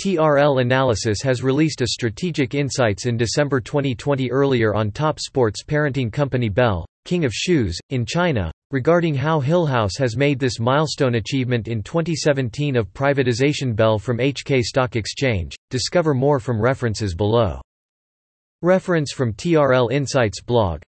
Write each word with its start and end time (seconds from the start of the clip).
TRL 0.00 0.60
Analysis 0.60 1.22
has 1.22 1.44
released 1.44 1.80
a 1.80 1.86
strategic 1.86 2.54
insights 2.54 3.06
in 3.06 3.16
December 3.16 3.60
2020 3.60 4.30
earlier 4.30 4.74
on 4.74 4.90
top 4.90 5.20
sports 5.20 5.62
parenting 5.62 6.12
company 6.12 6.48
Belle, 6.48 6.84
King 7.04 7.24
of 7.24 7.32
Shoes, 7.32 7.78
in 7.90 8.04
China, 8.04 8.50
regarding 8.72 9.14
how 9.14 9.40
Hillhouse 9.40 9.96
has 9.96 10.16
made 10.16 10.40
this 10.40 10.58
milestone 10.58 11.14
achievement 11.14 11.68
in 11.68 11.80
2017 11.80 12.76
of 12.76 12.92
privatization 12.92 13.74
Belle 13.74 14.00
from 14.00 14.18
HK 14.18 14.62
Stock 14.62 14.96
Exchange. 14.96 15.54
Discover 15.70 16.14
more 16.14 16.40
from 16.40 16.60
references 16.60 17.14
below. 17.14 17.60
Reference 18.62 19.12
from 19.12 19.32
TRL 19.34 19.92
Insights 19.92 20.42
blog. 20.42 20.82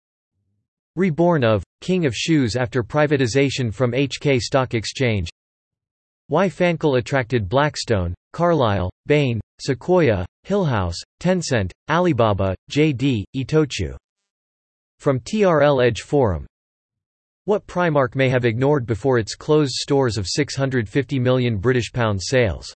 Reborn 0.97 1.45
of 1.45 1.63
King 1.79 2.05
of 2.05 2.13
Shoes 2.13 2.57
after 2.57 2.83
privatization 2.83 3.73
from 3.73 3.93
HK 3.93 4.41
Stock 4.41 4.73
Exchange. 4.73 5.29
Why 6.27 6.49
Fankel 6.49 6.97
attracted 6.97 7.47
Blackstone, 7.47 8.13
Carlyle, 8.37 8.91
Bain, 9.07 9.41
Sequoia, 9.59 10.23
Hillhouse, 10.45 10.97
Tencent, 11.19 11.71
Alibaba, 11.89 12.55
JD, 12.69 13.23
Itochu. 13.35 13.95
From 14.99 15.19
TRL 15.21 15.83
Edge 15.83 16.01
Forum 16.01 16.45
what 17.45 17.65
Primark 17.65 18.13
may 18.13 18.29
have 18.29 18.45
ignored 18.45 18.85
before 18.85 19.17
its 19.17 19.33
closed 19.33 19.73
stores 19.73 20.19
of 20.19 20.27
650 20.27 21.17
million 21.17 21.57
British 21.57 21.91
pound 21.91 22.21
sales. 22.21 22.71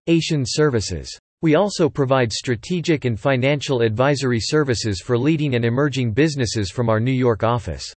Asian 0.06 0.44
services. 0.46 1.10
We 1.44 1.56
also 1.56 1.90
provide 1.90 2.32
strategic 2.32 3.04
and 3.04 3.20
financial 3.20 3.82
advisory 3.82 4.40
services 4.40 5.02
for 5.02 5.18
leading 5.18 5.56
and 5.56 5.64
emerging 5.66 6.12
businesses 6.12 6.70
from 6.70 6.88
our 6.88 7.00
New 7.00 7.12
York 7.12 7.42
office. 7.42 7.92